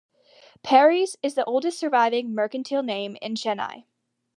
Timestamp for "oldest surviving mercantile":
1.45-2.81